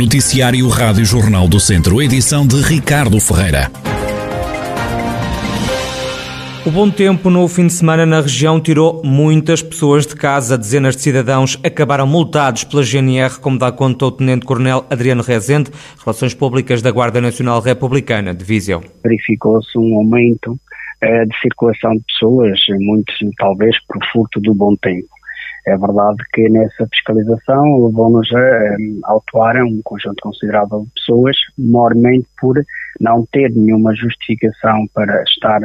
Noticiário 0.00 0.66
Rádio 0.66 1.04
Jornal 1.04 1.46
do 1.46 1.60
Centro, 1.60 2.00
edição 2.00 2.46
de 2.46 2.56
Ricardo 2.62 3.20
Ferreira. 3.20 3.70
O 6.64 6.70
bom 6.70 6.90
tempo 6.90 7.28
no 7.28 7.46
fim 7.46 7.66
de 7.66 7.74
semana 7.74 8.06
na 8.06 8.22
região 8.22 8.58
tirou 8.58 9.02
muitas 9.04 9.60
pessoas 9.60 10.06
de 10.06 10.16
casa. 10.16 10.56
Dezenas 10.56 10.96
de 10.96 11.02
cidadãos 11.02 11.60
acabaram 11.62 12.06
multados 12.06 12.64
pela 12.64 12.82
GNR, 12.82 13.38
como 13.42 13.58
dá 13.58 13.70
conta 13.70 14.06
o 14.06 14.10
Tenente-Coronel 14.10 14.86
Adriano 14.88 15.22
Rezende, 15.22 15.70
Relações 16.02 16.32
Públicas 16.32 16.80
da 16.80 16.90
Guarda 16.90 17.20
Nacional 17.20 17.60
Republicana 17.60 18.32
de 18.32 18.42
Viseu. 18.42 18.82
Verificou-se 19.04 19.76
um 19.76 19.96
aumento 19.96 20.52
uh, 20.52 21.28
de 21.28 21.40
circulação 21.42 21.92
de 21.92 22.04
pessoas, 22.04 22.58
muitos 22.80 23.14
talvez 23.36 23.76
por 23.86 23.98
furto 24.10 24.40
do 24.40 24.54
bom 24.54 24.74
tempo. 24.76 25.19
É 25.70 25.78
verdade 25.78 26.18
que 26.32 26.48
nessa 26.48 26.84
fiscalização 26.88 27.86
levou-nos 27.86 28.28
a, 28.32 28.76
um, 28.80 29.00
autuar 29.04 29.54
um 29.62 29.80
conjunto 29.84 30.16
considerável 30.20 30.80
de 30.80 30.90
pessoas, 30.94 31.36
maiormente 31.56 32.26
por 32.40 32.60
não 32.98 33.24
ter 33.30 33.52
nenhuma 33.52 33.94
justificação 33.94 34.88
para 34.92 35.22
estar 35.22 35.60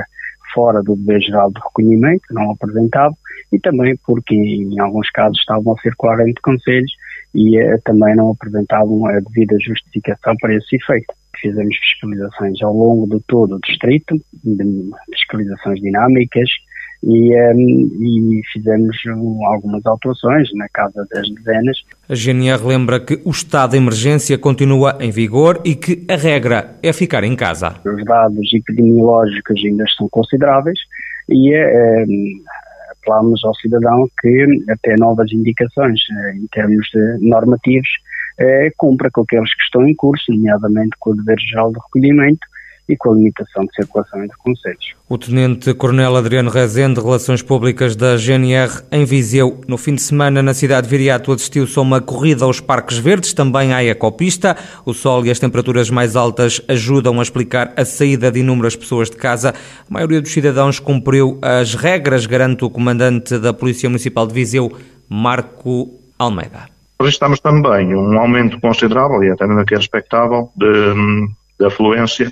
fora 0.53 0.83
do 0.83 0.95
dever 0.95 1.21
geral 1.21 1.51
de 1.51 1.59
recolhimento, 1.59 2.23
não 2.29 2.51
apresentado, 2.51 3.15
e 3.51 3.59
também 3.59 3.97
porque 4.05 4.35
em 4.35 4.79
alguns 4.79 5.09
casos 5.09 5.39
estavam 5.39 5.73
a 5.73 5.81
circular 5.81 6.19
entre 6.21 6.41
conselhos 6.43 6.91
e 7.33 7.57
eh, 7.57 7.79
também 7.83 8.15
não 8.15 8.29
apresentavam 8.29 9.07
a 9.07 9.19
devida 9.19 9.57
justificação 9.59 10.35
para 10.39 10.53
esse 10.53 10.75
efeito. 10.75 11.11
Fizemos 11.41 11.75
fiscalizações 11.77 12.61
ao 12.61 12.73
longo 12.73 13.07
de 13.07 13.23
todo 13.27 13.55
o 13.55 13.59
distrito, 13.59 14.15
fiscalizações 15.11 15.81
dinâmicas, 15.81 16.49
e, 17.05 17.35
um, 17.53 18.39
e, 18.39 18.41
fizemos 18.51 18.97
algumas 19.45 19.85
alterações 19.85 20.49
na 20.55 20.67
casa 20.69 21.07
das 21.13 21.29
dezenas. 21.29 21.77
A 22.09 22.15
GNR 22.15 22.65
lembra 22.65 22.99
que 22.99 23.21
o 23.23 23.29
estado 23.29 23.71
de 23.71 23.77
emergência 23.77 24.37
continua 24.37 24.97
em 24.99 25.11
vigor 25.11 25.61
e 25.63 25.75
que 25.75 26.03
a 26.09 26.15
regra 26.15 26.75
é 26.81 26.91
ficar 26.91 27.23
em 27.23 27.35
casa. 27.35 27.75
Os 27.85 28.03
dados 28.05 28.51
epidemiológicos 28.53 29.63
ainda 29.63 29.85
são 29.95 30.09
consideráveis 30.09 30.79
e 31.29 31.55
um, 31.55 32.41
apelamos 33.05 33.43
ao 33.45 33.53
cidadão 33.55 34.09
que, 34.19 34.47
até 34.69 34.95
novas 34.97 35.31
indicações 35.31 35.99
eh, 36.11 36.37
em 36.37 36.47
termos 36.47 36.87
normativos, 37.19 37.87
eh, 38.39 38.71
cumpra 38.77 39.09
com 39.11 39.21
aqueles 39.21 39.53
que 39.53 39.61
estão 39.61 39.87
em 39.87 39.95
curso, 39.95 40.31
nomeadamente 40.31 40.95
com 40.99 41.11
o 41.11 41.15
dever 41.15 41.39
geral 41.39 41.71
de 41.71 41.79
recolhimento, 41.79 42.47
e 42.87 42.95
com 42.95 43.11
a 43.11 43.15
limitação 43.15 43.65
de 43.65 43.73
circulação 43.75 44.23
entre 44.23 44.37
conselhos. 44.37 44.93
O 45.09 45.17
Tenente-Coronel 45.17 46.15
Adriano 46.15 46.49
Rezende, 46.49 46.99
Relações 46.99 47.41
Públicas 47.41 47.95
da 47.95 48.15
GNR 48.15 48.81
em 48.91 49.05
Viseu. 49.05 49.61
No 49.67 49.77
fim 49.77 49.95
de 49.95 50.01
semana, 50.01 50.41
na 50.41 50.53
cidade 50.53 50.87
de 50.87 50.91
Viriato, 50.91 51.31
assistiu-se 51.31 51.77
a 51.77 51.81
uma 51.81 52.01
corrida 52.01 52.45
aos 52.45 52.59
Parques 52.59 52.97
Verdes, 52.97 53.33
também 53.33 53.73
à 53.73 53.83
ecopista. 53.83 54.55
O 54.85 54.93
sol 54.93 55.25
e 55.25 55.31
as 55.31 55.39
temperaturas 55.39 55.89
mais 55.89 56.15
altas 56.15 56.61
ajudam 56.67 57.19
a 57.19 57.23
explicar 57.23 57.73
a 57.75 57.85
saída 57.85 58.31
de 58.31 58.39
inúmeras 58.39 58.75
pessoas 58.75 59.09
de 59.09 59.17
casa. 59.17 59.53
A 59.89 59.93
maioria 59.93 60.21
dos 60.21 60.31
cidadãos 60.31 60.79
cumpriu 60.79 61.39
as 61.41 61.75
regras, 61.75 62.25
garante 62.25 62.63
o 62.63 62.69
comandante 62.69 63.37
da 63.37 63.53
Polícia 63.53 63.89
Municipal 63.89 64.27
de 64.27 64.33
Viseu, 64.33 64.71
Marco 65.09 65.99
Almeida. 66.17 66.75
Registramos 66.99 67.39
também 67.39 67.93
um 67.93 68.17
aumento 68.17 68.59
considerável, 68.59 69.21
e 69.23 69.29
até 69.29 69.43
ainda 69.43 69.65
que 69.65 69.75
é 69.75 69.77
expectável, 69.77 70.49
de, 70.55 70.93
de 71.59 71.65
afluência 71.65 72.31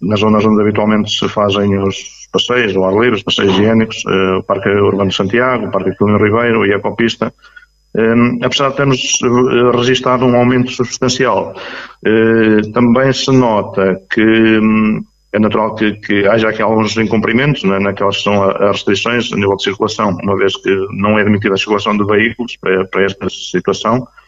nas 0.00 0.20
zonas 0.20 0.44
onde 0.44 0.62
habitualmente 0.62 1.10
se 1.10 1.28
fazem 1.28 1.78
os 1.78 1.96
passeios 2.32 2.76
ao 2.76 2.84
ar 2.84 2.94
livre, 2.94 3.16
os 3.16 3.22
passeios 3.22 3.54
higiênicos, 3.54 4.02
eh, 4.06 4.36
o 4.38 4.42
Parque 4.42 4.68
Urbano 4.68 5.10
de 5.10 5.16
Santiago, 5.16 5.66
o 5.66 5.70
Parque 5.70 5.90
Aquilino 5.90 6.18
Ribeiro 6.18 6.66
e 6.66 6.72
a 6.72 6.76
Ecopista, 6.76 7.32
eh, 7.96 8.14
apesar 8.42 8.70
de 8.70 8.76
termos 8.76 9.18
registrado 9.74 10.24
um 10.24 10.36
aumento 10.36 10.70
substancial, 10.70 11.54
também 12.72 13.12
se 13.12 13.30
nota 13.32 14.00
que 14.10 14.22
hum, 14.22 15.02
é 15.32 15.38
natural 15.38 15.74
que, 15.74 15.92
que, 15.94 16.26
haja 16.26 16.48
aqui 16.48 16.62
alguns 16.62 16.96
incumprimentos 16.96 17.62
né, 17.64 17.78
naquelas 17.78 18.16
que 18.18 18.22
são 18.24 18.42
as 18.42 18.76
restrições 18.76 19.32
a 19.32 19.36
nível 19.36 19.56
de 19.56 19.62
circulação, 19.62 20.16
uma 20.22 20.36
vez 20.36 20.56
que 20.56 20.74
não 20.92 21.18
é 21.18 21.22
admitida 21.22 21.54
a 21.54 21.58
circulação 21.58 21.96
de 21.96 22.04
veículos 22.04 22.56
para, 22.56 22.86
para 22.86 23.04
esta 23.04 23.28
situação, 23.28 23.96
eh, 23.96 24.27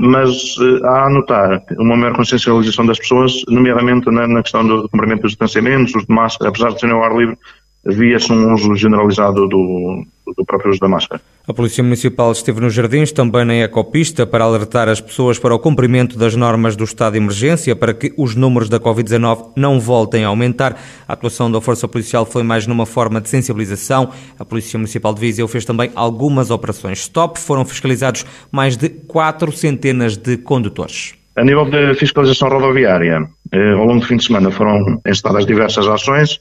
mas 0.00 0.56
eh, 0.60 0.86
há 0.86 1.06
a 1.06 1.10
notar 1.10 1.62
uma 1.78 1.96
maior 1.96 2.16
consciencialização 2.16 2.86
das 2.86 2.98
pessoas, 2.98 3.32
nomeadamente 3.48 4.10
na, 4.10 4.42
questão 4.42 4.66
do 4.66 4.88
cumprimento 4.88 5.22
dos 5.22 5.32
distanciamentos, 5.32 5.94
os 5.94 6.06
de 6.06 6.14
máscara, 6.14 6.50
apesar 6.50 6.70
de 6.70 6.80
ser 6.80 6.90
ao 6.90 7.02
ar 7.04 7.16
livre, 7.16 7.38
havia-se 7.86 8.32
um 8.32 8.54
uso 8.54 8.74
generalizado 8.74 9.48
do, 9.48 10.04
do 10.36 10.44
próprio 10.44 10.70
uso 10.70 10.80
da 10.80 10.88
máscara. 10.88 11.20
A 11.46 11.52
Polícia 11.52 11.84
Municipal 11.84 12.32
esteve 12.32 12.60
nos 12.60 12.72
jardins, 12.72 13.12
também 13.12 13.44
na 13.44 13.54
ecopista, 13.56 14.26
para 14.26 14.44
alertar 14.44 14.88
as 14.88 15.00
pessoas 15.00 15.38
para 15.38 15.54
o 15.54 15.58
cumprimento 15.58 16.18
das 16.18 16.34
normas 16.34 16.74
do 16.74 16.84
estado 16.84 17.12
de 17.12 17.18
emergência, 17.18 17.76
para 17.76 17.92
que 17.92 18.14
os 18.16 18.34
números 18.34 18.70
da 18.70 18.80
Covid-19 18.80 19.52
não 19.54 19.78
voltem 19.78 20.24
a 20.24 20.28
aumentar. 20.28 20.80
A 21.06 21.12
atuação 21.12 21.52
da 21.52 21.60
Força 21.60 21.86
Policial 21.86 22.24
foi 22.24 22.42
mais 22.42 22.66
numa 22.66 22.86
forma 22.86 23.20
de 23.20 23.28
sensibilização. 23.28 24.10
A 24.38 24.44
Polícia 24.44 24.78
Municipal 24.78 25.12
de 25.12 25.20
Viseu 25.20 25.46
fez 25.46 25.66
também 25.66 25.90
algumas 25.94 26.50
operações 26.50 27.00
stop. 27.00 27.38
Foram 27.38 27.64
fiscalizados 27.66 28.24
mais 28.50 28.76
de 28.76 28.88
quatro 28.88 29.52
centenas 29.52 30.16
de 30.16 30.38
condutores. 30.38 31.14
A 31.36 31.44
nível 31.44 31.64
de 31.64 31.94
fiscalização 31.94 32.48
rodoviária, 32.48 33.28
eh, 33.52 33.72
ao 33.72 33.84
longo 33.84 34.00
do 34.00 34.06
fim 34.06 34.16
de 34.16 34.24
semana 34.24 34.52
foram 34.52 35.00
encenadas 35.04 35.44
diversas 35.44 35.86
ações, 35.88 36.38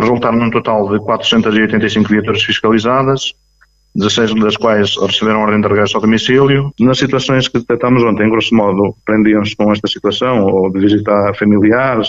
resultaram 0.00 0.38
num 0.38 0.50
total 0.50 0.88
de 0.90 0.98
485 1.04 2.08
viaturas 2.08 2.42
fiscalizadas, 2.42 3.32
16 3.94 4.34
das 4.36 4.56
quais 4.56 4.96
receberam 4.96 5.40
ordem 5.40 5.60
de 5.60 5.68
regresso 5.68 5.96
ao 5.96 6.02
domicílio. 6.02 6.72
Nas 6.78 6.98
situações 6.98 7.48
que 7.48 7.58
detectámos 7.58 8.02
ontem, 8.02 8.30
grosso 8.30 8.54
modo, 8.54 8.94
prendiam-se 9.04 9.56
com 9.56 9.72
esta 9.72 9.88
situação, 9.88 10.44
ou 10.44 10.70
de 10.70 10.80
visitar 10.80 11.34
familiares, 11.34 12.08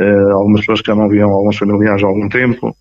eh, 0.00 0.30
algumas 0.32 0.60
pessoas 0.60 0.80
que 0.80 0.88
já 0.88 0.94
não 0.94 1.08
viam 1.08 1.30
alguns 1.30 1.56
familiares 1.56 2.02
há 2.04 2.06
algum 2.06 2.28
tempo, 2.28 2.76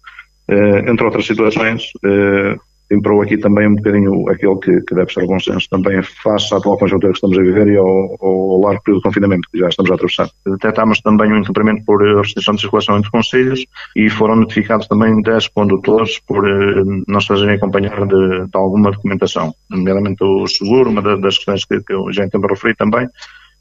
eh, 0.49 0.89
entre 0.89 1.03
outras 1.03 1.25
situações, 1.25 1.83
eh, 2.05 2.55
imperou 2.91 3.21
aqui 3.21 3.37
também 3.37 3.67
um 3.67 3.75
bocadinho 3.75 4.29
aquele 4.29 4.55
que, 4.57 4.81
que 4.81 4.95
deve 4.95 5.11
ser 5.11 5.23
o 5.23 5.27
bom 5.27 5.39
senso 5.39 5.67
também 5.69 6.01
face 6.01 6.53
à 6.53 6.57
atual 6.57 6.77
conjuntura 6.77 7.11
que 7.11 7.17
estamos 7.17 7.37
a 7.37 7.41
viver 7.41 7.67
e 7.67 7.77
ao, 7.77 8.17
ao 8.21 8.61
largo 8.61 8.81
período 8.83 9.01
de 9.01 9.03
confinamento 9.03 9.49
que 9.51 9.59
já 9.59 9.67
estamos 9.67 9.91
a 9.91 9.95
atravessar. 9.95 10.29
Detectámos 10.45 11.01
também 11.01 11.31
um 11.31 11.39
incumprimento 11.39 11.83
por 11.85 12.01
restrição 12.19 12.55
de 12.55 12.61
circulação 12.61 12.97
entre 12.97 13.11
conselhos 13.11 13.65
e 13.95 14.09
foram 14.09 14.37
notificados 14.37 14.87
também 14.87 15.21
10 15.21 15.49
condutores 15.49 16.19
por 16.19 16.47
eh, 16.47 16.83
não 17.07 17.19
se 17.19 17.27
fazerem 17.27 17.55
acompanhar 17.55 18.05
de, 18.05 18.45
de, 18.45 18.57
alguma 18.57 18.91
documentação, 18.91 19.53
nomeadamente 19.69 20.23
o 20.23 20.47
seguro, 20.47 20.89
uma 20.89 21.01
das 21.01 21.37
questões 21.37 21.65
que, 21.65 21.81
que 21.81 21.93
eu 21.93 22.11
já 22.11 22.25
em 22.25 22.29
tempo 22.29 22.47
referi 22.47 22.75
também, 22.75 23.07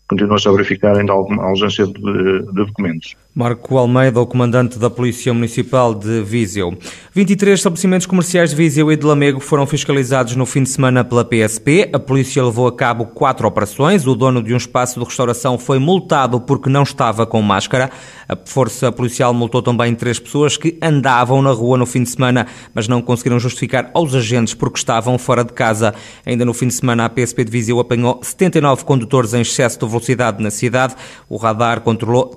continua-se 0.09 0.49
a 0.49 0.53
verificar 0.53 0.97
ainda 0.97 1.13
alguma 1.13 1.45
ausência 1.45 1.87
de, 1.87 1.93
de, 1.93 2.53
documentos. 2.53 3.17
Marco 3.39 3.77
Almeida, 3.77 4.19
o 4.19 4.27
comandante 4.27 4.79
da 4.79 4.89
Polícia 4.89 5.35
Municipal 5.35 5.95
de 5.95 6.23
Viseu. 6.23 6.75
23 7.13 7.59
estabelecimentos 7.59 8.07
comerciais 8.07 8.49
de 8.49 8.57
Viseu 8.57 8.91
e 8.91 8.97
de 8.97 9.05
Lamego 9.05 9.41
foram 9.41 9.67
fiscalizados 9.67 10.35
no 10.37 10.47
fim 10.47 10.63
de 10.63 10.71
semana 10.71 11.05
pela 11.05 11.23
PSP. 11.23 11.91
A 11.93 11.99
polícia 11.99 12.43
levou 12.43 12.67
a 12.67 12.75
cabo 12.75 13.05
quatro 13.05 13.47
operações. 13.47 14.07
O 14.07 14.15
dono 14.15 14.43
de 14.43 14.55
um 14.55 14.57
espaço 14.57 14.99
de 14.99 15.05
restauração 15.05 15.59
foi 15.59 15.79
multado 15.79 16.41
porque 16.41 16.71
não 16.71 16.83
estava 16.83 17.27
com 17.27 17.43
máscara. 17.43 17.91
A 18.27 18.35
força 18.43 18.91
policial 18.91 19.35
multou 19.35 19.61
também 19.61 19.95
três 19.95 20.19
pessoas 20.19 20.57
que 20.57 20.79
andavam 20.81 21.43
na 21.43 21.51
rua 21.51 21.77
no 21.77 21.85
fim 21.85 22.05
de 22.05 22.09
semana, 22.09 22.47
mas 22.73 22.89
não 22.89 23.03
conseguiram 23.03 23.39
justificar 23.39 23.91
aos 23.93 24.15
agentes 24.15 24.55
porque 24.55 24.79
estavam 24.79 25.19
fora 25.19 25.45
de 25.45 25.53
casa. 25.53 25.95
Ainda 26.25 26.43
no 26.47 26.55
fim 26.55 26.69
de 26.69 26.75
semana, 26.75 27.05
a 27.05 27.11
PSP 27.11 27.45
de 27.45 27.51
Viseu 27.51 27.79
apanhou 27.81 28.19
79 28.23 28.83
condutores 28.87 29.35
em 29.35 29.43
excesso 29.43 29.79
de 29.79 29.87
velocidade 29.87 30.43
na 30.43 30.51
cidade. 30.51 30.95
O 31.29 31.37
radar 31.37 31.83
controlou 31.83 32.35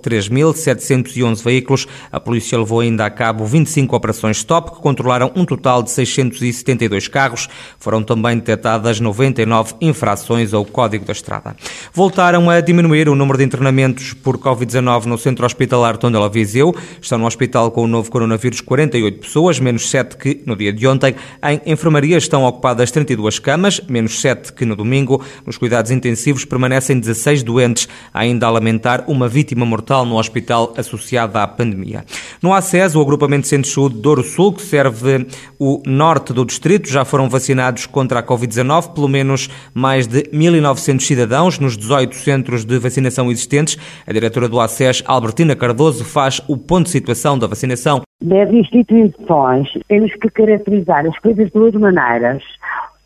3.711 0.89 1.43
veículos. 1.43 1.87
A 2.11 2.19
polícia 2.19 2.57
levou 2.57 2.79
ainda 2.79 3.05
a 3.05 3.09
cabo 3.09 3.45
25 3.45 3.95
operações 3.95 4.37
stop, 4.37 4.71
que 4.71 4.81
controlaram 4.81 5.31
um 5.35 5.45
total 5.45 5.83
de 5.83 5.91
672 5.91 7.07
carros. 7.07 7.47
Foram 7.77 8.03
também 8.03 8.37
detectadas 8.37 8.99
99 8.99 9.75
infrações 9.81 10.53
ao 10.53 10.65
Código 10.65 11.05
da 11.05 11.13
Estrada. 11.13 11.55
Voltaram 11.93 12.49
a 12.49 12.59
diminuir 12.61 13.09
o 13.09 13.15
número 13.15 13.37
de 13.37 13.43
internamentos 13.43 14.13
por 14.13 14.37
Covid-19 14.37 15.05
no 15.05 15.17
Centro 15.17 15.45
Hospitalar 15.45 15.97
Tondela 15.97 16.29
Viseu. 16.29 16.75
Estão 17.01 17.17
no 17.17 17.25
hospital 17.25 17.71
com 17.71 17.83
o 17.83 17.87
novo 17.87 18.09
coronavírus 18.11 18.61
48 18.61 19.19
pessoas, 19.19 19.59
menos 19.59 19.89
7 19.89 20.17
que 20.17 20.41
no 20.45 20.55
dia 20.55 20.73
de 20.73 20.87
ontem. 20.87 21.15
Em 21.43 21.61
enfermaria 21.65 22.17
estão 22.17 22.43
ocupadas 22.45 22.91
32 22.91 23.39
camas, 23.39 23.81
menos 23.87 24.19
7 24.21 24.53
que 24.53 24.65
no 24.65 24.75
domingo. 24.75 25.23
Nos 25.45 25.57
cuidados 25.57 25.91
intensivos 25.91 26.45
permanecem 26.45 26.99
16 26.99 27.43
doentes, 27.43 27.87
ainda 28.13 28.47
a 28.47 28.49
lamentar 28.49 29.03
uma 29.07 29.27
vítima 29.27 29.65
mortal 29.65 30.05
no 30.05 30.17
hospital 30.17 30.73
associada 30.79 31.41
à 31.41 31.47
pandemia. 31.47 32.03
No 32.41 32.53
ACES, 32.53 32.95
o 32.95 33.01
agrupamento 33.01 33.43
de 33.43 33.47
Centro 33.47 33.89
de 33.89 34.01
Douro 34.01 34.23
Sul, 34.23 34.53
que 34.53 34.61
serve 34.61 35.27
o 35.59 35.81
norte 35.85 36.33
do 36.33 36.45
distrito, 36.45 36.89
já 36.89 37.05
foram 37.05 37.29
vacinados 37.29 37.85
contra 37.85 38.19
a 38.19 38.23
Covid-19 38.23 38.93
pelo 38.93 39.07
menos 39.07 39.49
mais 39.73 40.07
de 40.07 40.23
1.900 40.31 41.01
cidadãos 41.01 41.59
nos 41.59 41.77
18 41.77 42.15
centros 42.15 42.65
de 42.65 42.77
vacinação 42.79 43.29
existentes. 43.29 43.77
A 44.07 44.13
diretora 44.13 44.47
do 44.47 44.59
ACES, 44.59 45.03
Albertina 45.05 45.55
Cardoso, 45.55 46.03
faz 46.03 46.41
o 46.47 46.57
ponto 46.57 46.85
de 46.85 46.91
situação 46.91 47.37
da 47.37 47.47
vacinação. 47.47 48.01
Das 48.21 48.51
instituições, 48.51 49.69
temos 49.87 50.11
que 50.13 50.29
caracterizar 50.29 51.05
as 51.05 51.17
coisas 51.19 51.45
de 51.45 51.51
duas 51.51 51.73
maneiras. 51.73 52.43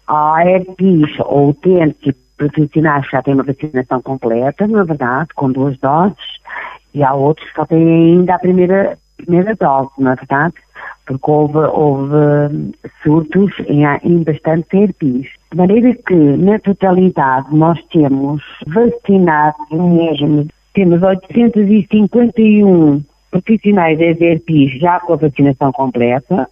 A 0.07 0.43
EPIs 0.45 1.11
ou 1.19 1.49
utentes 1.49 2.13
profissionais 2.37 3.05
que 3.05 3.11
já 3.11 3.21
têm 3.21 3.33
uma 3.33 3.43
vacinação 3.43 4.01
completa, 4.01 4.67
na 4.67 4.83
verdade, 4.83 5.29
com 5.35 5.51
duas 5.51 5.77
doses, 5.79 6.17
e 6.93 7.03
há 7.03 7.13
outros 7.13 7.47
que 7.49 7.55
só 7.55 7.65
têm 7.65 7.87
ainda 7.87 8.35
a 8.35 8.39
primeira, 8.39 8.97
primeira 9.17 9.55
dose, 9.55 9.89
na 9.97 10.15
verdade, 10.15 10.53
porque 11.05 11.31
houve, 11.31 11.57
houve 11.57 12.73
surtos 13.01 13.51
em, 13.67 13.83
em 14.03 14.23
bastante 14.23 14.67
terapis. 14.69 15.27
De 15.51 15.57
maneira 15.57 15.93
que, 16.07 16.13
na 16.13 16.59
totalidade, 16.59 17.47
nós 17.51 17.79
temos 17.91 18.41
vacinados 18.67 19.69
mesmo, 19.71 20.47
temos 20.73 21.01
851 21.01 23.03
profissionais 23.31 23.97
de 23.97 24.23
ERPIs 24.23 24.79
já 24.79 24.99
com 24.99 25.13
a 25.13 25.17
vacinação 25.17 25.71
completa 25.71 26.47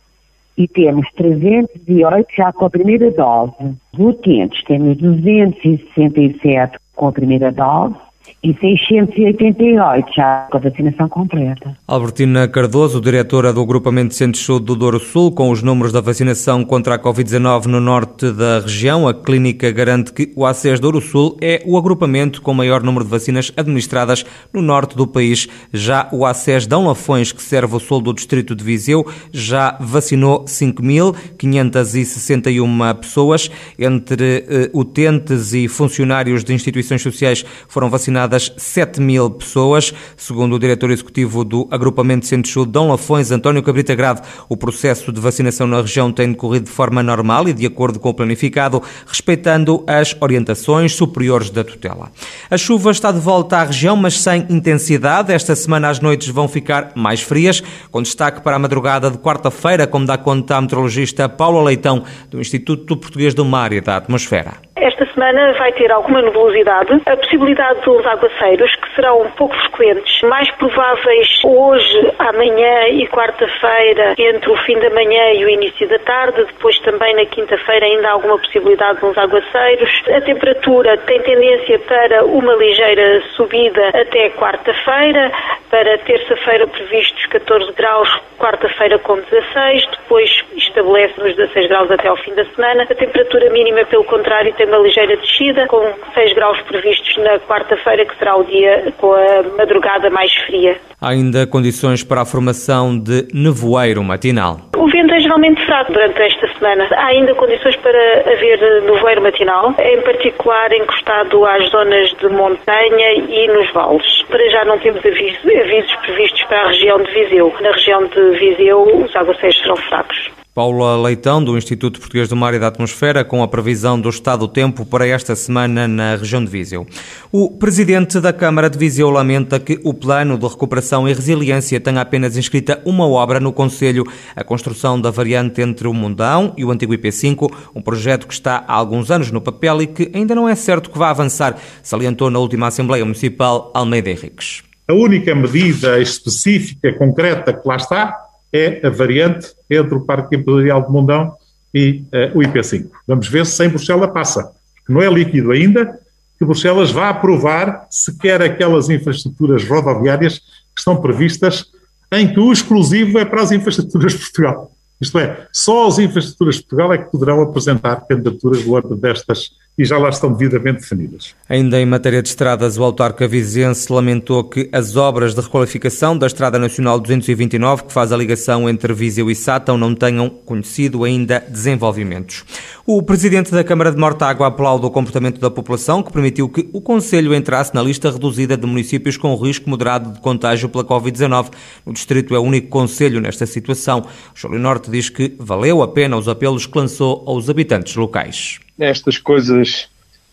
e 0.57 0.67
temos 0.67 1.07
308 1.15 2.27
já 2.35 2.51
com 2.51 2.65
a 2.65 2.69
primeira 2.69 3.11
dose. 3.11 3.53
Utentes, 3.97 4.63
temos 4.63 4.97
267 4.97 6.77
com 6.95 7.07
a 7.07 7.11
primeira 7.11 7.51
dose 7.51 7.95
e 8.43 8.53
688 8.55 10.13
já 10.15 10.47
com 10.49 10.57
a 10.57 10.59
vacinação 10.59 11.07
completa. 11.07 11.77
Albertina 11.87 12.47
Cardoso, 12.47 13.01
diretora 13.01 13.53
do 13.53 13.61
Agrupamento 13.61 14.15
de 14.15 14.37
Saúde 14.37 14.65
do 14.65 14.75
Douro 14.75 14.99
Sul, 14.99 15.31
com 15.31 15.51
os 15.51 15.61
números 15.61 15.91
da 15.91 16.01
vacinação 16.01 16.63
contra 16.63 16.95
a 16.95 16.99
Covid-19 16.99 17.65
no 17.65 17.79
norte 17.79 18.31
da 18.31 18.57
região, 18.59 19.07
a 19.07 19.13
clínica 19.13 19.69
garante 19.71 20.11
que 20.11 20.31
o 20.35 20.43
ACES 20.45 20.79
Douro 20.79 20.99
Sul 21.01 21.37
é 21.39 21.61
o 21.65 21.77
agrupamento 21.77 22.41
com 22.41 22.51
maior 22.53 22.81
número 22.81 23.05
de 23.05 23.11
vacinas 23.11 23.51
administradas 23.55 24.25
no 24.51 24.59
norte 24.61 24.95
do 24.95 25.05
país. 25.05 25.47
Já 25.71 26.09
o 26.11 26.25
ACES 26.25 26.65
Dão 26.65 26.87
Lafões, 26.87 27.31
que 27.31 27.43
serve 27.43 27.75
o 27.75 27.79
sul 27.79 28.01
do 28.01 28.11
distrito 28.13 28.55
de 28.55 28.63
Viseu, 28.63 29.05
já 29.31 29.77
vacinou 29.79 30.45
5.561 30.45 32.95
pessoas. 32.95 33.51
Entre 33.77 34.71
uh, 34.73 34.79
utentes 34.79 35.53
e 35.53 35.67
funcionários 35.67 36.43
de 36.43 36.53
instituições 36.53 37.03
sociais 37.03 37.45
foram 37.67 37.89
vacinados 37.89 38.10
vacinadas 38.11 38.51
7 38.57 38.99
mil 38.99 39.29
pessoas. 39.29 39.93
Segundo 40.17 40.55
o 40.55 40.59
diretor 40.59 40.91
executivo 40.91 41.43
do 41.43 41.67
Agrupamento 41.71 42.21
de 42.21 42.27
Centros 42.27 42.49
de 42.49 42.53
Saúde, 42.53 42.71
Dom 42.71 42.89
Lafões, 42.89 43.31
António 43.31 43.63
Cabrita 43.63 43.95
Grade, 43.95 44.21
o 44.49 44.57
processo 44.57 45.11
de 45.11 45.19
vacinação 45.19 45.65
na 45.65 45.81
região 45.81 46.11
tem 46.11 46.31
decorrido 46.31 46.65
de 46.65 46.71
forma 46.71 47.01
normal 47.01 47.47
e 47.47 47.53
de 47.53 47.65
acordo 47.65 47.99
com 47.99 48.09
o 48.09 48.13
planificado, 48.13 48.83
respeitando 49.07 49.83
as 49.87 50.15
orientações 50.19 50.93
superiores 50.93 51.49
da 51.49 51.63
tutela. 51.63 52.11
A 52.49 52.57
chuva 52.57 52.91
está 52.91 53.11
de 53.11 53.19
volta 53.19 53.57
à 53.57 53.63
região, 53.63 53.95
mas 53.95 54.19
sem 54.19 54.45
intensidade. 54.49 55.31
Esta 55.31 55.55
semana 55.55 55.89
as 55.89 55.99
noites 55.99 56.27
vão 56.27 56.47
ficar 56.47 56.91
mais 56.95 57.21
frias, 57.21 57.63
com 57.89 58.01
destaque 58.01 58.41
para 58.41 58.57
a 58.57 58.59
madrugada 58.59 59.09
de 59.09 59.17
quarta-feira, 59.17 59.87
como 59.87 60.05
dá 60.05 60.17
conta 60.17 60.57
a 60.57 60.61
meteorologista 60.61 61.29
Paula 61.29 61.63
Leitão, 61.63 62.03
do 62.29 62.41
Instituto 62.41 62.97
Português 62.97 63.33
do 63.33 63.45
Mar 63.45 63.71
e 63.71 63.79
da 63.79 63.97
Atmosfera. 63.97 64.70
Esta 64.81 65.05
semana 65.13 65.53
vai 65.59 65.71
ter 65.73 65.91
alguma 65.91 66.23
nebulosidade, 66.23 66.99
a 67.05 67.15
possibilidade 67.15 67.81
dos 67.81 68.03
aguaceiros, 68.03 68.75
que 68.77 68.95
serão 68.95 69.29
pouco 69.37 69.55
frequentes, 69.55 70.23
mais 70.23 70.49
prováveis 70.55 71.39
hoje, 71.45 72.11
amanhã 72.17 72.87
e 72.87 73.07
quarta-feira, 73.07 74.15
entre 74.17 74.49
o 74.49 74.57
fim 74.65 74.79
da 74.79 74.89
manhã 74.89 75.33
e 75.33 75.45
o 75.45 75.49
início 75.49 75.87
da 75.87 75.99
tarde, 75.99 76.43
depois 76.45 76.79
também 76.79 77.15
na 77.15 77.25
quinta-feira 77.27 77.85
ainda 77.85 78.07
há 78.07 78.11
alguma 78.13 78.39
possibilidade 78.39 78.99
de 78.99 79.05
uns 79.05 79.17
aguaceiros. 79.19 80.03
A 80.15 80.21
temperatura 80.21 80.97
tem 81.05 81.21
tendência 81.21 81.77
para 81.77 82.25
uma 82.25 82.55
ligeira 82.55 83.21
subida 83.35 83.89
até 83.89 84.31
quarta-feira, 84.31 85.31
para 85.69 85.95
terça-feira 85.99 86.65
previstos 86.65 87.23
14 87.27 87.71
graus, 87.73 88.09
quarta-feira 88.39 88.97
com 88.97 89.15
16, 89.15 89.83
depois 89.91 90.43
estabelece 90.57 91.21
nos 91.21 91.35
16 91.35 91.67
graus 91.67 91.91
até 91.91 92.07
ao 92.07 92.17
fim 92.17 92.33
da 92.33 92.45
semana. 92.45 92.83
A 92.89 92.95
temperatura 92.95 93.47
mínima, 93.51 93.85
pelo 93.85 94.03
contrário, 94.05 94.51
tem 94.55 94.70
uma 94.71 94.79
ligeira 94.79 95.17
descida, 95.17 95.67
com 95.67 95.81
6 96.13 96.33
graus 96.33 96.59
previstos 96.61 97.17
na 97.17 97.39
quarta-feira, 97.39 98.05
que 98.05 98.17
será 98.17 98.37
o 98.37 98.43
dia 98.45 98.93
com 98.97 99.13
a 99.13 99.43
madrugada 99.57 100.09
mais 100.09 100.33
fria. 100.45 100.77
Há 100.99 101.09
ainda 101.09 101.45
condições 101.45 102.03
para 102.03 102.21
a 102.21 102.25
formação 102.25 102.97
de 102.97 103.27
nevoeiro 103.33 104.03
matinal. 104.03 104.61
O 104.77 104.87
vento 104.87 105.13
é 105.13 105.19
geralmente 105.19 105.65
fraco 105.65 105.91
durante 105.91 106.21
esta 106.21 106.47
semana. 106.53 106.87
Há 106.91 107.07
ainda 107.07 107.35
condições 107.35 107.75
para 107.77 108.19
haver 108.31 108.83
nevoeiro 108.83 109.21
matinal, 109.21 109.75
em 109.79 110.01
particular 110.01 110.71
encostado 110.73 111.45
às 111.45 111.69
zonas 111.69 112.09
de 112.19 112.29
montanha 112.29 113.13
e 113.13 113.47
nos 113.47 113.71
vales. 113.73 114.23
Para 114.29 114.49
já 114.49 114.63
não 114.65 114.79
temos 114.79 115.05
avisos, 115.05 115.39
avisos 115.45 115.95
previstos 115.97 116.43
para 116.43 116.61
a 116.61 116.67
região 116.67 116.97
de 117.01 117.11
Viseu. 117.11 117.53
Na 117.61 117.71
região 117.71 118.05
de 118.05 118.39
Viseu, 118.39 118.81
os 118.81 119.15
aguaceiros 119.15 119.59
serão 119.59 119.75
fracos. 119.77 120.40
Paula 120.53 121.01
Leitão, 121.01 121.41
do 121.41 121.57
Instituto 121.57 121.97
Português 121.97 122.27
do 122.27 122.35
Mar 122.35 122.53
e 122.53 122.59
da 122.59 122.67
Atmosfera, 122.67 123.23
com 123.23 123.41
a 123.41 123.47
previsão 123.47 123.97
do 123.97 124.09
estado 124.09 124.41
do 124.41 124.47
tempo 124.49 124.85
para 124.85 125.07
esta 125.07 125.33
semana 125.33 125.87
na 125.87 126.17
região 126.17 126.43
de 126.43 126.51
Viseu. 126.51 126.85
O 127.31 127.51
presidente 127.51 128.19
da 128.19 128.33
Câmara 128.33 128.69
de 128.69 128.77
Viseu 128.77 129.09
lamenta 129.09 129.61
que 129.61 129.79
o 129.81 129.93
plano 129.93 130.37
de 130.37 130.45
recuperação 130.45 131.07
e 131.07 131.13
resiliência 131.13 131.79
tenha 131.79 132.01
apenas 132.01 132.35
inscrita 132.35 132.81
uma 132.83 133.07
obra 133.07 133.39
no 133.39 133.53
Conselho, 133.53 134.03
a 134.35 134.43
construção 134.43 134.99
da 134.99 135.09
variante 135.09 135.61
entre 135.61 135.87
o 135.87 135.93
Mundão 135.93 136.53
e 136.57 136.65
o 136.65 136.71
antigo 136.71 136.93
IP5, 136.93 137.49
um 137.73 137.81
projeto 137.81 138.27
que 138.27 138.33
está 138.33 138.65
há 138.67 138.73
alguns 138.73 139.09
anos 139.09 139.31
no 139.31 139.39
papel 139.39 139.81
e 139.83 139.87
que 139.87 140.11
ainda 140.13 140.35
não 140.35 140.49
é 140.49 140.55
certo 140.55 140.89
que 140.89 140.99
vá 140.99 141.11
avançar, 141.11 141.55
salientou 141.81 142.29
na 142.29 142.39
última 142.39 142.67
Assembleia 142.67 143.05
Municipal 143.05 143.71
Almeida 143.73 144.09
Henriques. 144.09 144.63
A 144.85 144.93
única 144.93 145.33
medida 145.33 146.01
específica, 146.01 146.91
concreta 146.91 147.53
que 147.53 147.65
lá 147.65 147.77
está, 147.77 148.30
é 148.53 148.85
a 148.85 148.89
variante 148.89 149.53
entre 149.69 149.95
o 149.95 150.01
Parque 150.01 150.35
Empresarial 150.35 150.83
de 150.83 150.91
Mundão 150.91 151.33
e 151.73 152.03
uh, 152.33 152.37
o 152.37 152.41
IP5. 152.41 152.89
Vamos 153.07 153.27
ver 153.27 153.45
se 153.45 153.53
sem 153.53 153.69
Bruxelas 153.69 154.11
passa, 154.11 154.51
porque 154.75 154.91
não 154.91 155.01
é 155.01 155.09
líquido 155.09 155.51
ainda 155.51 155.99
que 156.37 156.45
Bruxelas 156.45 156.91
vá 156.91 157.09
aprovar 157.09 157.85
sequer 157.89 158.41
aquelas 158.41 158.89
infraestruturas 158.89 159.63
rodoviárias 159.63 160.39
que 160.39 160.79
estão 160.79 160.99
previstas 160.99 161.67
em 162.11 162.33
que 162.33 162.39
o 162.39 162.51
exclusivo 162.51 163.19
é 163.19 163.25
para 163.25 163.41
as 163.41 163.51
infraestruturas 163.51 164.13
de 164.13 164.19
Portugal. 164.19 164.71
Isto 164.99 165.17
é, 165.17 165.47
só 165.51 165.87
as 165.87 165.97
infraestruturas 165.97 166.55
de 166.55 166.61
Portugal 166.61 166.93
é 166.93 166.97
que 166.97 167.11
poderão 167.11 167.41
apresentar 167.41 168.05
candidaturas 168.07 168.63
do 168.63 168.75
âmbito 168.75 168.95
destas 168.95 169.51
e 169.81 169.85
já 169.85 169.97
lá 169.97 170.09
estão 170.09 170.31
devidamente 170.31 170.81
definidas. 170.81 171.35
Ainda 171.49 171.81
em 171.81 171.87
matéria 171.87 172.21
de 172.21 172.29
estradas, 172.29 172.77
o 172.77 172.83
autarca 172.83 173.27
vizense 173.27 173.91
lamentou 173.91 174.43
que 174.43 174.69
as 174.71 174.95
obras 174.95 175.33
de 175.33 175.41
requalificação 175.41 176.15
da 176.15 176.27
Estrada 176.27 176.59
Nacional 176.59 176.99
229, 176.99 177.85
que 177.85 177.93
faz 177.93 178.11
a 178.11 178.17
ligação 178.17 178.69
entre 178.69 178.93
Viseu 178.93 179.31
e 179.31 179.33
Sátão, 179.33 179.79
não 179.79 179.95
tenham 179.95 180.29
conhecido 180.29 181.03
ainda 181.03 181.43
desenvolvimentos. 181.49 182.45
O 182.85 183.01
presidente 183.01 183.51
da 183.51 183.63
Câmara 183.63 183.91
de 183.91 183.97
Mortágua 183.97 184.45
aplaude 184.45 184.85
o 184.85 184.91
comportamento 184.91 185.41
da 185.41 185.49
população, 185.49 186.03
que 186.03 186.13
permitiu 186.13 186.47
que 186.47 186.69
o 186.71 186.79
Conselho 186.79 187.33
entrasse 187.33 187.73
na 187.73 187.81
lista 187.81 188.11
reduzida 188.11 188.55
de 188.55 188.67
municípios 188.67 189.17
com 189.17 189.35
risco 189.35 189.67
moderado 189.67 190.11
de 190.11 190.19
contágio 190.19 190.69
pela 190.69 190.83
Covid-19. 190.83 191.49
O 191.87 191.91
distrito 191.91 192.35
é 192.35 192.39
o 192.39 192.43
único 192.43 192.67
conselho 192.67 193.19
nesta 193.19 193.47
situação. 193.47 194.05
Júlio 194.35 194.59
Norte 194.59 194.91
diz 194.91 195.09
que 195.09 195.35
valeu 195.39 195.81
a 195.81 195.87
pena 195.87 196.17
os 196.17 196.27
apelos 196.27 196.67
que 196.67 196.77
lançou 196.77 197.23
aos 197.25 197.49
habitantes 197.49 197.95
locais 197.95 198.59
estas 198.79 199.17
coisas 199.17 199.89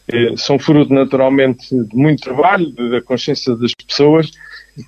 eh, 0.08 0.34
são 0.36 0.58
fruto 0.58 0.92
naturalmente 0.92 1.68
de 1.70 1.96
muito 1.96 2.22
trabalho, 2.22 2.72
da 2.90 3.00
consciência 3.02 3.54
das 3.54 3.72
pessoas, 3.74 4.30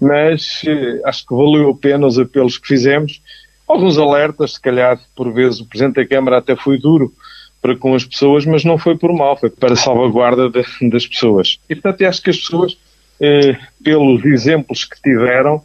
mas 0.00 0.62
eh, 0.66 1.00
acho 1.04 1.26
que 1.26 1.34
valeu 1.34 1.70
a 1.70 1.76
pena 1.76 2.06
os 2.06 2.18
apelos 2.18 2.58
que 2.58 2.68
fizemos. 2.68 3.20
Alguns 3.68 3.98
alertas, 3.98 4.54
se 4.54 4.60
calhar, 4.60 4.98
por 5.14 5.32
vezes, 5.32 5.60
o 5.60 5.66
Presidente 5.66 5.96
da 5.96 6.06
Câmara 6.06 6.38
até 6.38 6.56
foi 6.56 6.78
duro 6.78 7.12
para 7.60 7.76
com 7.76 7.94
as 7.94 8.04
pessoas, 8.04 8.46
mas 8.46 8.64
não 8.64 8.78
foi 8.78 8.96
por 8.96 9.12
mal, 9.12 9.36
foi 9.36 9.50
para 9.50 9.74
a 9.74 9.76
salvaguarda 9.76 10.48
de, 10.48 10.90
das 10.90 11.06
pessoas. 11.06 11.58
E, 11.68 11.74
portanto, 11.74 12.02
acho 12.06 12.22
que 12.22 12.30
as 12.30 12.38
pessoas, 12.38 12.78
eh, 13.20 13.56
pelos 13.84 14.24
exemplos 14.24 14.84
que 14.84 15.00
tiveram, 15.02 15.62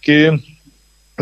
que 0.00 0.30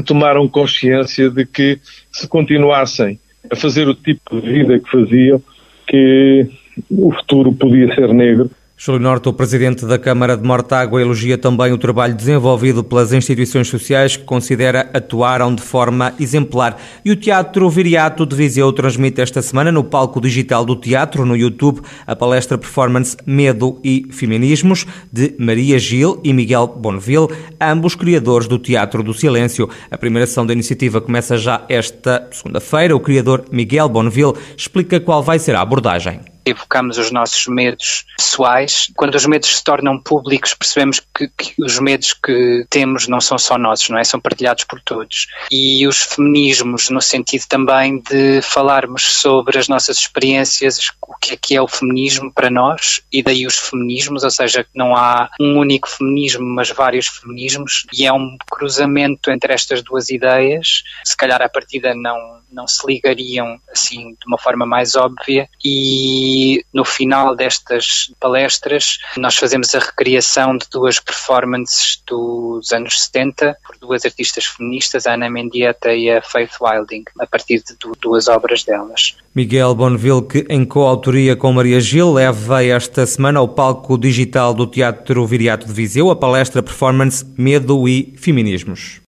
tomaram 0.07 0.47
consciência 0.49 1.31
de 1.31 1.45
que 1.47 1.81
se 2.12 2.29
continuassem 2.29 3.19
a 3.50 3.57
fazer 3.57 3.88
o 3.88 3.95
tipo 3.95 4.40
de 4.40 4.52
vida 4.52 4.79
que 4.79 4.90
faziam, 4.90 5.43
que 5.90 6.47
o 6.88 7.11
futuro 7.11 7.52
podia 7.52 7.92
ser 7.97 8.14
negro 8.14 8.49
Júlio 8.82 8.99
Norte, 8.99 9.28
o 9.28 9.32
presidente 9.34 9.84
da 9.84 9.99
Câmara 9.99 10.34
de 10.38 10.42
Mortágua, 10.42 11.02
elogia 11.02 11.37
também 11.37 11.70
o 11.70 11.76
trabalho 11.76 12.14
desenvolvido 12.14 12.82
pelas 12.82 13.12
instituições 13.12 13.68
sociais 13.68 14.16
que 14.16 14.25
considera 14.25 14.88
atuaram 14.94 15.54
de 15.54 15.60
forma 15.60 16.14
exemplar. 16.18 16.78
E 17.04 17.10
o 17.10 17.16
Teatro 17.16 17.68
Viriato 17.68 18.25
de 18.25 18.34
Viseu 18.34 18.72
transmite 18.72 19.20
esta 19.20 19.42
semana 19.42 19.70
no 19.70 19.84
palco 19.84 20.18
digital 20.18 20.64
do 20.64 20.75
teatro, 20.75 21.26
no 21.26 21.37
YouTube, 21.37 21.82
a 22.06 22.16
palestra 22.16 22.56
performance 22.56 23.18
Medo 23.26 23.78
e 23.84 24.06
Feminismos, 24.10 24.87
de 25.12 25.34
Maria 25.38 25.78
Gil 25.78 26.18
e 26.25 26.32
Miguel 26.32 26.66
Bonneville, 26.66 27.28
ambos 27.60 27.94
criadores 27.94 28.49
do 28.49 28.58
Teatro 28.58 29.02
do 29.02 29.12
Silêncio. 29.12 29.68
A 29.90 29.99
primeira 29.99 30.25
ação 30.25 30.46
da 30.46 30.54
iniciativa 30.54 31.02
começa 31.02 31.37
já 31.37 31.66
esta 31.68 32.26
segunda-feira. 32.32 32.96
O 32.96 33.00
criador 33.00 33.44
Miguel 33.52 33.90
Bonneville 33.90 34.32
explica 34.56 34.99
qual 34.99 35.22
vai 35.22 35.38
ser 35.38 35.54
a 35.54 35.60
abordagem 35.60 36.29
evocamos 36.44 36.99
os 36.99 37.11
nossos 37.11 37.47
medos 37.47 38.04
pessoais. 38.16 38.90
Quando 38.97 39.14
os 39.14 39.26
medos 39.26 39.56
se 39.56 39.64
tornam 39.64 39.99
públicos, 39.99 40.54
percebemos 40.54 41.00
que, 41.00 41.28
que, 41.28 41.62
os 41.62 41.78
medos 41.78 42.12
que 42.12 42.66
temos 42.68 43.09
não 43.09 43.20
são 43.20 43.38
só 43.38 43.59
nossos, 43.59 43.88
não 43.88 43.99
é? 43.99 44.04
São 44.04 44.20
partilhados 44.20 44.64
por 44.64 44.80
todos. 44.80 45.26
E 45.50 45.87
os 45.87 46.02
feminismos, 46.02 46.90
no 46.90 47.00
sentido 47.00 47.44
também 47.49 48.00
de 48.00 48.40
falarmos 48.42 49.02
sobre 49.02 49.59
as 49.59 49.68
nossas 49.68 49.99
experiências, 49.99 50.78
o 51.02 51.16
que 51.20 51.35
é 51.35 51.37
que 51.37 51.56
é 51.56 51.62
o 51.62 51.68
feminismo 51.68 52.32
para 52.32 52.50
nós, 52.50 53.00
e 53.12 53.23
daí 53.23 53.47
os 53.47 53.59
feminismos, 53.59 54.25
ou 54.25 54.30
seja, 54.30 54.66
não 54.75 54.97
há 54.97 55.30
um 55.40 55.59
único 55.59 55.88
feminismo, 55.88 56.44
mas 56.44 56.70
vários 56.70 57.06
feminismos, 57.09 57.87
e 57.92 58.06
é 58.06 58.12
um 58.12 58.37
cruzamento 58.50 59.30
entre 59.30 59.52
estas 59.52 59.82
duas 59.82 60.11
ideias. 60.11 60.82
Se 61.04 61.16
calhar 61.16 61.42
a 61.42 61.49
partida 61.49 61.94
não, 61.94 62.39
não 62.52 62.66
se 62.66 62.87
ligariam 62.87 63.59
assim 63.71 64.11
de 64.11 64.26
uma 64.26 64.38
forma 64.38 64.66
mais 64.66 64.97
óbvia, 64.97 65.49
e 65.64 66.64
no 66.73 66.85
final 66.85 67.35
destas 67.35 68.12
palestras 68.19 68.99
nós 69.16 69.37
fazemos 69.37 69.75
a 69.75 69.78
recriação 69.78 70.57
de 70.57 70.66
duas 70.71 70.99
performances 70.99 72.02
dos 72.07 72.73
anos 72.73 73.02
70 73.02 73.57
por 73.64 73.76
duas 73.78 74.04
artistas 74.04 74.47
feministas, 74.47 75.07
a 75.07 75.14
Ana 75.14 75.30
Mendieta 75.30 75.92
e 75.95 76.11
a 76.11 76.23
Faith 76.23 76.52
Wilding, 76.61 77.04
a 77.21 77.26
partir 77.26 77.59
de 77.59 77.76
duas 78.00 78.28
obras 78.28 78.64
delas. 78.64 79.16
Miguel 79.35 79.75
Bonneville, 79.75 80.26
que 80.26 80.47
em 80.49 80.64
coautoria 80.64 81.37
com 81.37 81.52
Maria 81.52 81.80
Gil, 81.80 82.12
leva 82.12 82.64
esta 82.64 83.07
semana 83.07 83.38
ao 83.38 83.49
palco 83.49 83.97
digital 83.97 84.52
do 84.52 84.66
Teatro 84.66 85.25
Viriato 85.26 85.66
de 85.66 85.73
Viseu 85.73 86.11
a 86.11 86.16
palestra 86.16 86.62
performance 86.62 87.25
Medo 87.38 87.88
e 87.88 88.14
Feminismos. 88.16 88.99